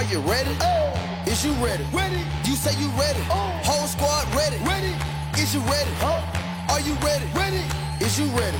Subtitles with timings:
[0.00, 0.56] Are you ready?
[1.26, 1.84] Is you ready?
[1.92, 2.24] Ready.
[2.48, 3.20] You say you ready.
[3.28, 4.56] Whole squad ready.
[4.64, 4.94] Ready.
[5.34, 5.92] Is you ready?
[6.70, 7.26] Are you ready?
[7.34, 7.62] Ready.
[8.00, 8.56] Is you ready?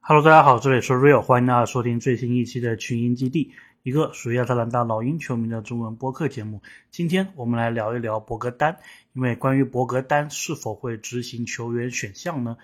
[0.00, 3.52] Hello，大家好，这里是 Real，欢迎大家收听最新一期的群英基地，
[3.84, 6.60] 一个属于亚特兰大老鹰球迷的中文播客节目。
[6.90, 8.78] 今天我们来聊一聊博格丹，
[9.12, 12.56] 因为关于博格丹是否会执行球员选项呢，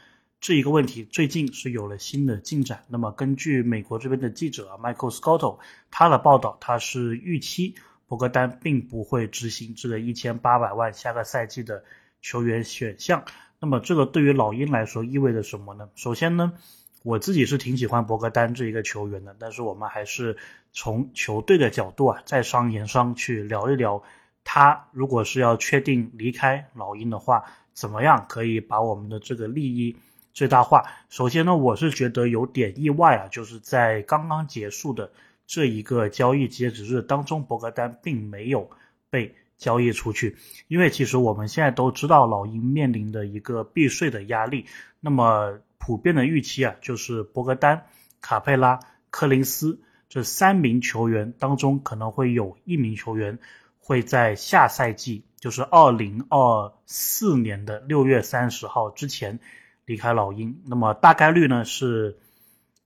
[0.43, 2.83] 这一个问题最近是有了新的进展。
[2.89, 5.61] 那么根据美国这边的记者啊 Michael Scotto
[5.93, 7.77] 他的报道，他是预期
[8.09, 11.85] 博格丹并不会执行这个一千八百万下个赛季的
[12.21, 13.25] 球员选项。
[13.61, 15.89] 那么这个对于老鹰来说意味着什么呢？
[15.95, 16.53] 首先呢。
[17.05, 20.37] 我自己是挺喜欢博格丹这一个球员的，但是我们还是
[20.71, 24.01] 从球队的角度啊，在商言商去聊一聊，
[24.45, 29.97] 他如果是要确定离开老鹰的话，怎么样可以把我们的这个利益
[30.33, 30.85] 最大化？
[31.09, 35.11] 首先呢，我是觉得有点意外啊，就是在刚刚结束的
[35.47, 38.71] 这一个交易截止日当中，博格丹并没有
[39.11, 40.37] 被交易出去，
[40.69, 44.67] 因为其实我们现在都知道老鹰面临的一个避税的压力，
[45.01, 45.59] 那么。
[45.85, 47.87] 普遍的预期啊，就是博格丹、
[48.21, 48.79] 卡佩拉、
[49.11, 53.37] 柯林斯这三名球员当中，可能会有一名球员
[53.81, 59.41] 会在下赛季，就是二零二四年的六月三十号之前
[59.85, 60.63] 离开老鹰。
[60.67, 62.19] 那么大概率呢是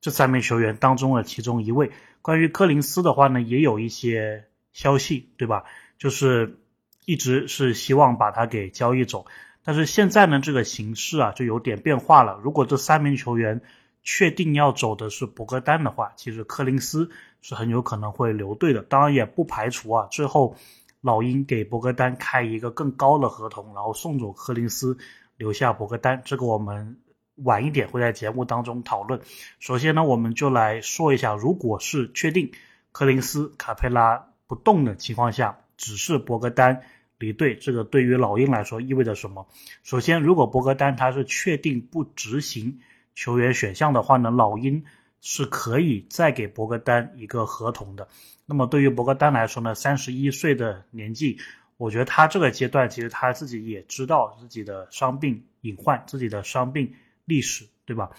[0.00, 1.90] 这三名球员当中的其中一位。
[2.22, 5.64] 关于柯林斯的话呢，也有一些消息，对吧？
[5.98, 6.58] 就是
[7.04, 9.26] 一直是希望把他给交易走。
[9.64, 12.40] 但是现在呢，这个形势啊就有点变化了。
[12.42, 13.62] 如果这三名球员
[14.02, 17.10] 确定要走的是博格丹的话，其实柯林斯
[17.42, 18.82] 是很有可能会留队的。
[18.82, 20.56] 当然也不排除啊，最后
[21.00, 24.98] 老鹰给博格丹开一个更高的合同，然后送走柯林斯，
[25.36, 26.22] 留下博格丹。
[26.24, 26.98] 这个我们
[27.36, 29.20] 晚一点会在节目当中讨论。
[29.58, 32.52] 首先呢，我们就来说一下，如果是确定
[32.92, 36.82] 柯林斯、卡佩拉不动的情况下，只是博格丹。
[37.18, 39.46] 离队，这个对于老鹰来说意味着什么？
[39.82, 42.80] 首先，如果博格丹他是确定不执行
[43.14, 44.84] 球员选项的话呢，老鹰
[45.22, 48.06] 是可以再给博格丹一个合同的。
[48.44, 51.38] 那么对于博格丹来说呢，三十一岁的年纪，
[51.76, 56.94] 我觉得他这个阶段其实他自己也知道自己的伤病隐患，自己的伤病
[57.24, 58.10] 历史，对吧？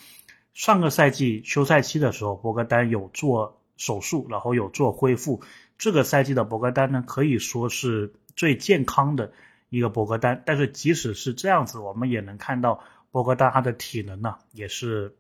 [0.54, 5.42] 上个赛季休赛期的时候，博格丹有做手术，然后有做恢复。
[5.78, 8.14] 这个赛季的博格丹呢，可以说是。
[8.38, 9.32] 最健康的
[9.70, 15.16] 一个博格丹，但是即使是这样子，我们也能看到博格丹他的体能呢也是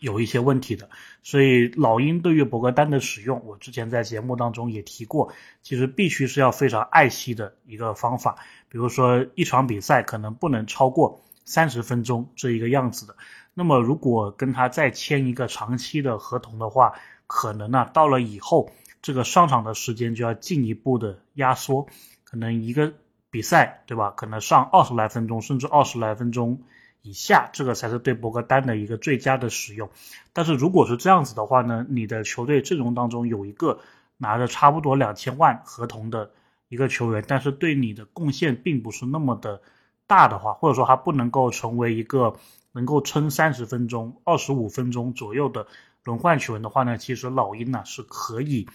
[0.00, 0.90] 有一些问题的。
[1.22, 8.36] 所以老鹰对于博格丹的使用，我之前在节目当中也提过，其实必须是要非常爱惜的一个方法。
[8.68, 13.14] 比如说一场比赛可能不能超过三十分钟这一个样子的。
[13.54, 16.94] 那么如果跟他再签一个长期的合同的话，
[17.26, 18.70] 可能呢到了以后
[19.02, 21.86] 这个上场的时间就要进一步的压缩。
[22.24, 22.92] 可能一个
[23.28, 24.10] 比赛，对吧？
[24.16, 26.62] 可能上二十来分钟，甚至二十来分钟
[27.02, 29.88] 以下，这个才是对博格丹的一个最佳的使用。
[30.32, 33.80] 但是如果是这样子的话呢，你的球队阵容当中有一个
[34.18, 36.30] 拿着差不多两千万合同的
[36.68, 39.62] 一个球员，但是对你的贡献并不是那么的
[40.06, 42.36] 大的话，或者说他不能够成为一个
[42.72, 45.66] 能够撑三十分钟、二十五分钟左右的
[46.04, 48.68] 轮换球员的话呢，其实老鹰呢是可以，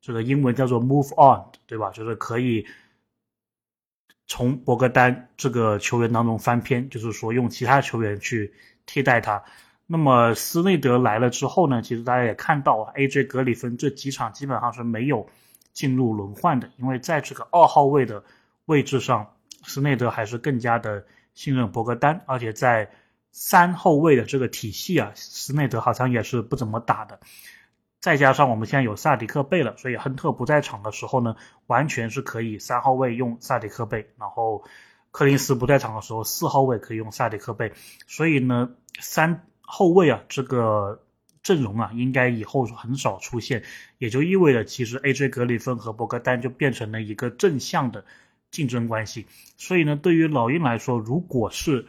[0.00, 1.90] 这个英文叫做 move on，对吧？
[1.90, 2.66] 就是可以。
[4.26, 8.52] 从博格丹这个球员当中翻篇，就是说用其他球员去
[8.84, 9.42] 替代他。
[9.86, 15.28] 那么斯内德来了之后呢，其实大家也看到啊，AJ 格里芬这几场基本上是没有
[15.72, 18.24] 进入轮换的，因为在这个二号位的
[18.64, 21.04] 位置上，斯内德还是更加的
[21.34, 22.90] 信任博格丹，而且在
[23.30, 27.20] 三后卫的这个体系啊，斯内德好像也是不怎么打的。
[28.06, 31.34] 再加上我们现在有萨迪克贝了，所以亨特不在场的时候呢，
[31.66, 34.62] 完全是可以三号位用萨迪克贝，然后
[35.10, 37.72] 柯林斯不在场的时候，四号位可以用萨迪克贝，
[38.06, 41.02] 所以呢，三后卫啊这个
[41.42, 43.64] 阵容啊，应该以后很少出现，
[43.98, 48.04] 也就意味着其实 AJ 格里芬和博格丹就变成了一个正向的
[48.52, 49.26] 竞争关系，
[49.56, 51.88] 所以呢，对于老鹰来说，如果是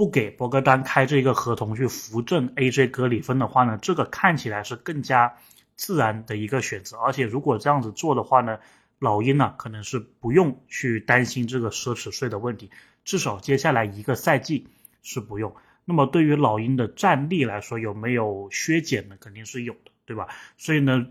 [0.00, 5.34] 不给博格丹开这个合同去扶正 AJ 格里芬的话呢，这个看起来是更加
[5.76, 6.96] 自然的一个选择。
[6.96, 8.60] 而且如果这样子做的话呢，
[8.98, 12.70] 老鹰呢可能是不用去担心这个奢侈税的问题，
[13.04, 14.68] 至少接下来一个赛季
[15.02, 15.54] 是不用。
[15.84, 19.18] 那么对于老鹰的战力来说，有没有削减呢？
[19.20, 20.28] 肯定是有的，对吧？
[20.56, 21.08] 所以呢，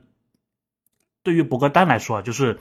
[1.22, 2.58] 对于博格丹来说啊，就是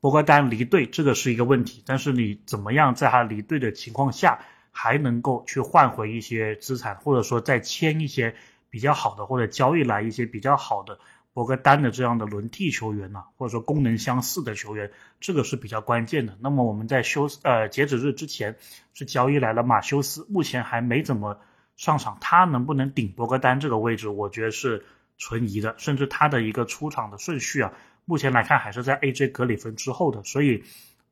[0.00, 4.44] 博格丹离队这个是一个问题，但是你怎么样在他离队的情况下？
[4.72, 8.34] 还能够去换回一些资产，或者说再签一些
[8.70, 10.98] 比较好的，或者交易来一些比较好的
[11.34, 14.90] 博格丹的这样的轮替球员呢，或者说功能相似的球员，
[15.20, 16.36] 这个是比较关键的。
[16.40, 18.56] 那么我们在休呃截止日之前
[18.94, 21.38] 是交易来了马修斯，目前还没怎么
[21.76, 24.84] 上场，他能不能顶博格丹这个位置，我觉得是
[25.18, 25.74] 存疑的。
[25.78, 27.72] 甚至他的一个出场的顺序啊，
[28.04, 30.22] 目前来看还是在 AJ 格里芬之后的。
[30.22, 30.64] 所以，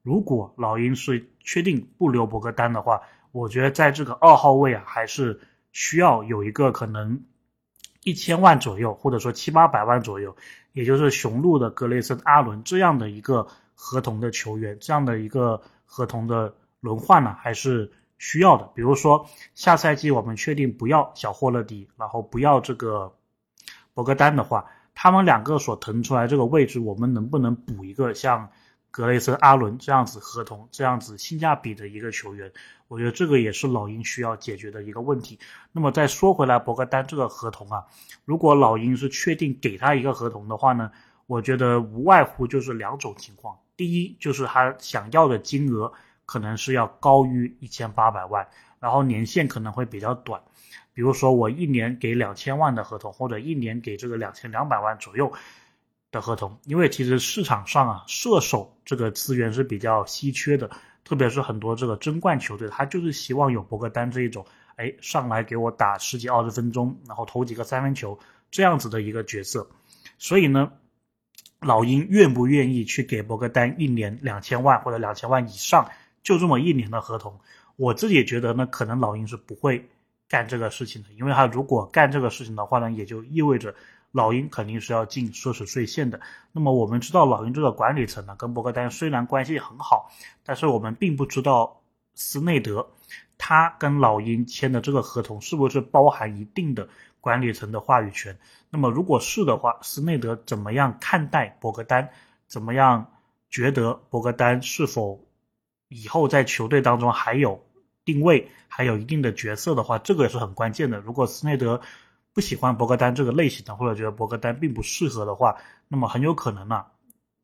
[0.02, 3.00] 如果老鹰是确定不留博格丹的话，
[3.32, 5.40] 我觉得在这个二号位啊，还是
[5.72, 7.22] 需要有一个可能。
[8.02, 10.34] 一千万左右，或者说七八百万左右，
[10.72, 18.70] 也就是雄鹿的格雷森·阿伦这样的一个合同的球员，这样的一个合同的轮换呢，还是需要的。
[18.74, 23.12] 比如说下赛季我们确定不要小霍勒迪，然后不要这个
[23.92, 28.50] 博格丹的话，他们两个所腾出来这个位置，我们能不能补一个像？
[28.90, 32.50] 格雷森·阿伦这样子合同，这样子性价比的一个球员，
[32.88, 35.38] 我觉得这个也是老鹰需要解决的一个问题。
[35.70, 37.84] 那么再说回来，博格丹这个合同啊，
[38.24, 40.90] 如果老鹰是确定给他一个合同的话呢，
[41.26, 45.92] 我觉得无外乎就是两种情况：第一，就是他想要的金额
[46.26, 48.48] 可能是要高于一千八百万，
[48.80, 50.42] 然后年限可能会比较短，
[50.92, 55.32] 比如说我一年给两千万的合同，或者一年给这个两千两百万左右。
[56.12, 60.68] 的合同，因为其实市场上啊，射手这个资源是比较稀缺的，
[61.04, 68.18] 特别是很多这个争冠球队，他就是希望有博格丹这一种，哎，上来给我打十几二十分钟，然后投几个三分球
[68.50, 69.68] 这样子的一个角色。
[70.18, 70.72] 所以呢，
[71.60, 75.88] 老鹰愿不愿意去给博格丹一年两千万或者两千万以上，
[76.24, 77.38] 就这么一年的合同？
[77.76, 79.88] 我自己觉得呢，可能老鹰是不会
[80.28, 83.72] 干这个事情的，因为他如果干这个事情的话呢，也就意味着。
[84.12, 86.20] 老鹰肯定是要进奢侈税线的。
[86.52, 90.10] 那么我们知道，老鹰这个管理层呢，跟博格丹虽然关系很好，
[90.44, 91.80] 但是我们并不知道
[92.14, 92.90] 斯内德
[93.38, 96.88] 他跟老鹰签的这个合同是不是包含一定的
[97.20, 98.38] 管理层的话语权。
[98.68, 102.10] 那么如果是的话，斯内德怎么样看待博格丹？
[102.46, 103.12] 怎么样
[103.48, 105.24] 觉得博格丹是否
[105.88, 107.64] 以后在球队当中还有
[108.04, 110.98] 定位，还有一定的角色的话，这个也是很关键的。
[110.98, 111.80] 如果斯内德，
[112.32, 115.56] 不喜欢博格丹这个类型的，或者觉得博格丹并不适合的话，
[115.88, 116.84] 那么很有可能呢，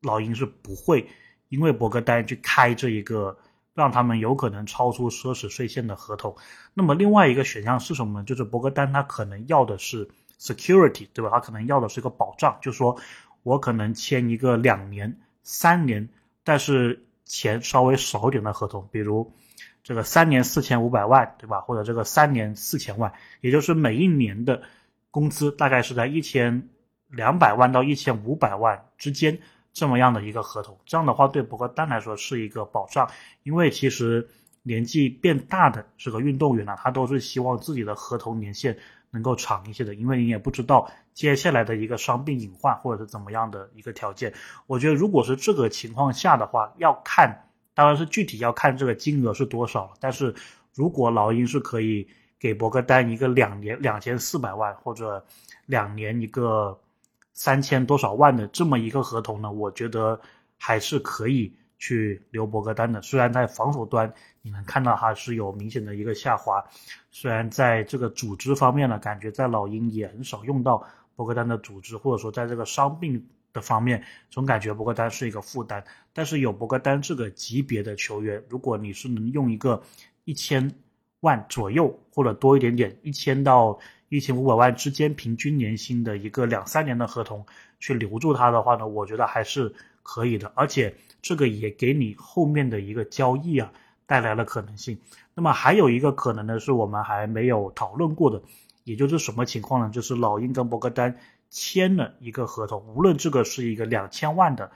[0.01, 1.07] 老鹰是不会
[1.49, 3.37] 因为博格丹去开这一个
[3.73, 6.35] 让他们有可能超出奢侈税线的合同。
[6.73, 8.25] 那么另外一个选项是什么呢？
[8.25, 10.07] 就是博格丹他可能要的是
[10.39, 11.29] security，对吧？
[11.31, 12.97] 他可能要的是一个保障，就是说
[13.43, 16.07] 我可能签一个两年、三年，
[16.43, 19.33] 但是钱稍微少一点的合同，比如。
[19.83, 21.61] 这个三年四千五百万，对吧？
[21.61, 24.61] 或者这个三年四千万，也就是每一年的
[25.11, 26.69] 工资大概是在一千
[27.09, 29.39] 两百万到一千五百万之间
[29.73, 30.77] 这么样的一个合同。
[30.85, 33.09] 这样的话，对博格丹来说是一个保障，
[33.43, 34.27] 因为其实
[34.63, 38.77] 年纪变大的这个运动员呢，他都是希望自己的合同年限
[39.11, 44.33] 能够长一些的，因为你也不知道接下来的一个伤病隐患或者是怎么样的一个条件。
[44.67, 47.43] 我觉得，如果是这个情况下的话，要看。
[47.73, 49.91] 当然是具体要看这个金额是多少了。
[49.99, 50.33] 但是
[50.73, 52.07] 如果老鹰是可以
[52.39, 55.25] 给博格丹一个两年两千四百万，或者
[55.65, 56.79] 两年一个
[57.33, 60.19] 三千多少万的这么一个合同呢，我觉得
[60.57, 63.01] 还是可以去留博格丹的。
[63.01, 66.63] 虽然在防守端你能看到他是有明显的一个下滑，
[67.11, 70.83] 虽然在这个组织方面呢，感觉在老鹰也很少用到
[71.15, 73.27] 博格丹的组织，或者说在这个伤病。
[73.53, 75.83] 的方面，总感觉博格丹是一个负担。
[76.13, 79.81] 但是有博格丹这个级别的球员，如果你是能用一个
[80.25, 80.69] 一千
[81.19, 87.45] 万左右或者多一点点，一千到一千五百万之间平均年薪的一个两三年的合同
[87.79, 90.51] 去留住他的话呢，我觉得还是可以的。
[90.55, 93.71] 而且这个也给你后面的一个交易啊
[94.05, 94.99] 带来了可能性。
[95.33, 98.41] 那么还有一个可能呢，是我们还没有讨论过的，
[98.83, 99.89] 也就是什么情况呢？
[99.91, 101.17] 就是老鹰跟博格丹。
[101.49, 104.69] 签了一个合同，无论这个是一个两千万的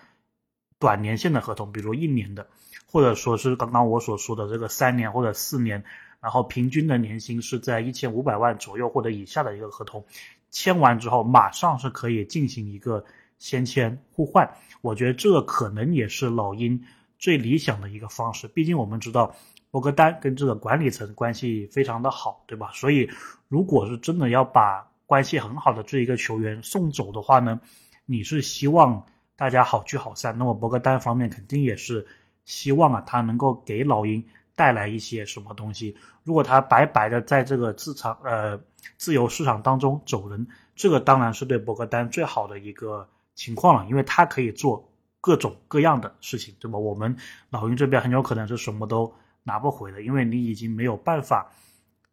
[0.79, 2.47] 短年限的合同，比如一年的，
[2.89, 5.83] 或者说是刚刚我所说的这个三年或者四年，
[6.21, 10.05] 然后平均的年薪是在一千五百万左右或者以下的一个合同，
[10.51, 13.03] 签完之后马上是可以进行一个
[13.39, 14.47] 先签互换。
[14.81, 16.79] 我觉得这个可能也是老鹰
[17.17, 18.47] 最理想的一个方式。
[18.47, 19.35] 毕竟我们知道
[19.71, 22.71] 博格丹跟这个管理层关系非常的好，对吧？
[22.73, 23.09] 所以
[23.47, 27.59] 如果是真的要把关系很好的这一个球员送走的话呢，
[28.05, 30.37] 你是希望大家好聚好散。
[30.37, 32.05] 那么博格丹方面肯定也是
[32.45, 34.23] 希望啊，他能够给老鹰
[34.55, 35.95] 带来一些什么东西。
[36.23, 38.59] 如果他白白的在这个市场呃
[38.97, 46.77] 自由市场当中走人，这个当然是对博格丹最好的一个情况了，因为他可以做各种各样的事情，对吧？
[46.77, 47.15] 我们
[47.49, 51.51] 老鹰这边很有可能是什么都拿不回的，因为你已经没有办法。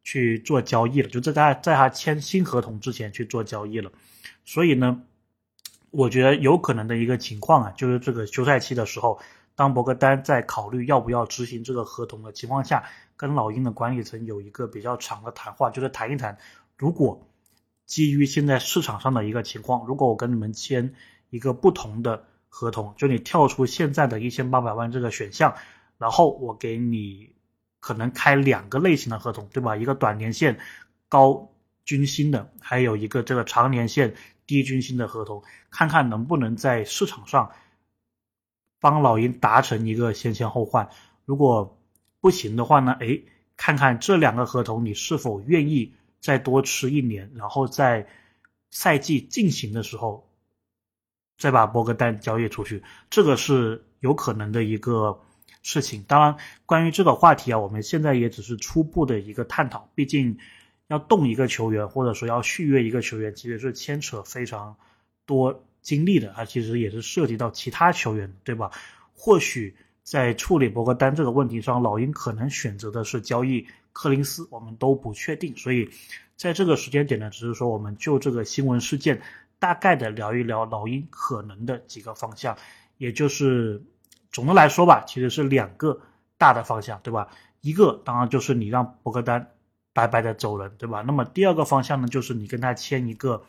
[0.05, 3.93] 去做交易了，就在他在他签新合同之前去做交易了，
[4.47, 5.03] 所以呢，
[5.91, 9.21] 我觉得有可能的一个情况啊，就是这个休赛期的时候，
[9.59, 12.85] 当博格丹在考虑要不要执行这个合同的情况下，
[13.17, 16.39] 跟老鹰的管理层有一个比较长的谈话，就是谈一谈，
[16.77, 17.27] 如果
[17.85, 20.95] 基于现在市场上的一个情况，如果我跟你们签
[21.31, 25.53] 一个不同的合同，就你跳出现在的一千八百万这个选项，
[25.99, 27.35] 然后我给你
[27.81, 29.75] 可能开两个类型的合同，对吧？
[29.75, 30.57] 一个短年限
[31.09, 31.51] 高
[31.85, 34.15] 军薪的，还有一个这个长年限。
[34.47, 37.51] 低军薪的合同，看看能不能在市场上
[38.81, 40.89] 帮老鹰达成一个先签后换。
[41.25, 41.79] 如果
[42.21, 42.97] 不行的话呢？
[43.01, 43.21] 哎，
[43.57, 48.07] 看看这两个合同你是否愿意再多吃一年，然后在
[48.71, 50.29] 赛季进行的时候
[51.37, 55.21] 再把博格丹交易出去，这个是有可能的一个
[55.63, 56.03] 事情。
[56.09, 60.39] 当然，关于这个话题啊，我们现在也只是初步的一个探讨，毕竟。
[60.91, 64.75] 要动一个球员，或者说要续约一个球员，其实是牵扯非常
[65.27, 68.71] 多经历的，它其实也是涉及到其他球员，对吧？
[69.15, 75.57] 或许在处理博格丹这个问题上，老鹰可能选择的是交易柯林斯，我们都不确定。
[75.57, 75.89] 所以
[76.37, 79.21] 在这个时间点呢，只是说我们就这个新闻事件
[79.59, 82.57] 大概的聊一聊老鹰可能的几个方向，
[82.97, 83.83] 也就是
[84.31, 86.01] 总的来说吧，其实是两个
[86.37, 87.29] 大的方向，对吧？
[87.61, 89.49] 一个当然就是你让博格丹。
[89.95, 91.03] 白白的走人，对吧？
[91.03, 93.43] 那么第二个方向呢，就是你跟他签一个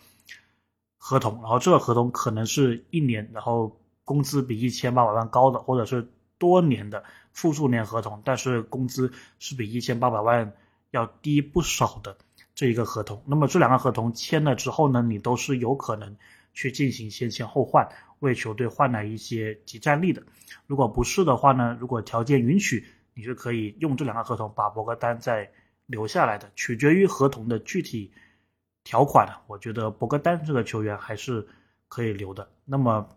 [1.00, 10.54] 合同，然后这个合同可能是一年，然后工资比一千八百万高的，或者是多年的复数年合同，但是工资是比一千八百万
[10.92, 12.16] 要低不少的
[12.54, 13.24] 这一个合同。
[13.26, 16.16] 那么这两个合同签了之后呢，你都是有可能
[16.54, 17.90] 去进行先签后换，
[18.20, 20.22] 为球队换来一些即战力的。
[20.68, 25.50] 如果不是的话呢，如果条件允许，你是可以用这两个合同把博格丹再。
[25.90, 28.12] 留下来的取决于合同的具体
[28.90, 31.48] 条款，我觉得博格丹这个球员还是
[31.88, 32.50] 可以留的。
[32.66, 33.08] 那么，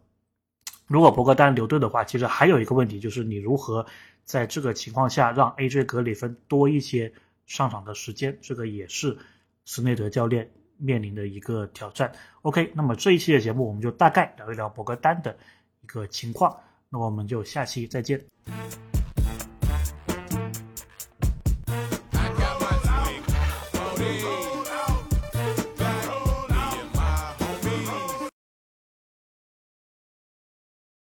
[0.87, 3.87] 如果博格丹留队的话，其实还有一个问题就是你如何
[4.23, 7.11] 在这个情况下让 AJ 格里芬多一些
[7.47, 9.17] 上场的时间，这个也是
[9.65, 12.13] 斯内德教练面临的一个挑战。
[12.43, 15.35] OK，那么这一期的节目我们就大概聊一聊博格丹的
[15.81, 16.55] 一个情况，
[16.91, 18.92] 那我们就下期再见。